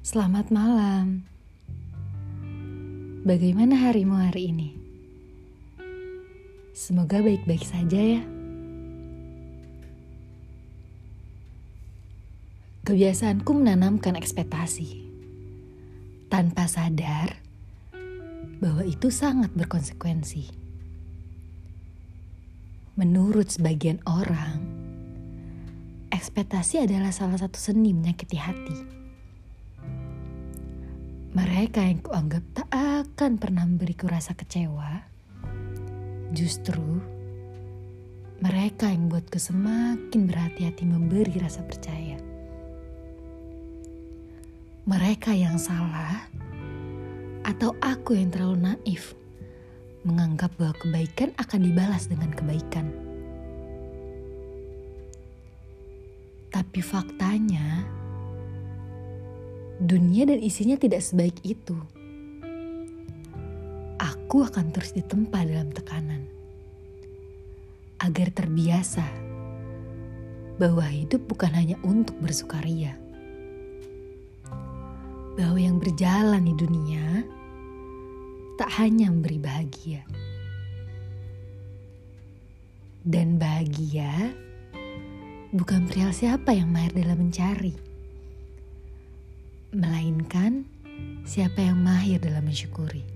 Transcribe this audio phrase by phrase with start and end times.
[0.00, 1.28] Selamat malam.
[3.20, 4.72] Bagaimana harimu hari ini?
[6.72, 8.24] Semoga baik-baik saja ya.
[12.88, 15.04] Kebiasaanku menanamkan ekspektasi.
[16.32, 17.36] Tanpa sadar
[18.56, 20.48] bahwa itu sangat berkonsekuensi.
[22.96, 24.64] Menurut sebagian orang,
[26.08, 28.99] ekspektasi adalah salah satu seni menyakiti hati.
[31.30, 34.98] Mereka yang kuanggap tak akan pernah memberiku rasa kecewa,
[36.34, 36.82] justru
[38.42, 42.18] mereka yang buatku semakin berhati-hati memberi rasa percaya.
[44.90, 46.26] Mereka yang salah,
[47.46, 49.14] atau aku yang terlalu naif,
[50.02, 52.90] menganggap bahwa kebaikan akan dibalas dengan kebaikan.
[56.50, 57.86] Tapi faktanya,
[59.80, 61.72] dunia dan isinya tidak sebaik itu.
[63.96, 66.28] Aku akan terus ditempa dalam tekanan.
[68.00, 69.04] Agar terbiasa
[70.60, 72.96] bahwa hidup bukan hanya untuk bersukaria,
[75.36, 77.24] bahwa yang berjalan di dunia
[78.60, 80.00] tak hanya memberi bahagia,
[83.04, 84.32] dan bahagia
[85.52, 87.89] bukan perihal siapa yang mahir dalam mencari
[89.70, 90.66] melainkan
[91.22, 93.06] siapa yang mahir dalam mensyukuri.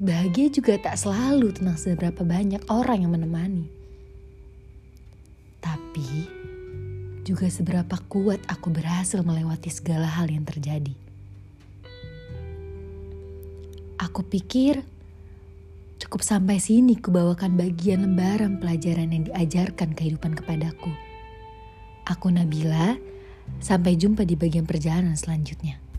[0.00, 3.68] Bahagia juga tak selalu tentang seberapa banyak orang yang menemani.
[5.60, 6.24] Tapi
[7.20, 10.96] juga seberapa kuat aku berhasil melewati segala hal yang terjadi.
[14.00, 14.80] Aku pikir
[16.00, 20.88] cukup sampai sini kubawakan bagian lembaran pelajaran yang diajarkan kehidupan kepadaku.
[22.08, 22.96] Aku Nabila,
[23.58, 25.89] Sampai jumpa di bagian perjalanan selanjutnya.